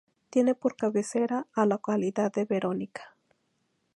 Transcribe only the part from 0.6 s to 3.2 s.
cabecera a la localidad de Verónica.